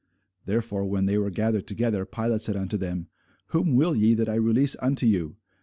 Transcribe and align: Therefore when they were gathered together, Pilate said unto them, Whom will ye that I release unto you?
Therefore 0.47 0.87
when 0.89 1.05
they 1.05 1.19
were 1.19 1.29
gathered 1.29 1.67
together, 1.67 2.07
Pilate 2.07 2.41
said 2.41 2.55
unto 2.55 2.75
them, 2.75 3.05
Whom 3.49 3.75
will 3.75 3.95
ye 3.95 4.15
that 4.15 4.29
I 4.29 4.33
release 4.33 4.75
unto 4.81 5.05
you? 5.05 5.35